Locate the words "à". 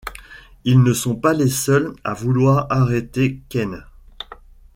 2.03-2.15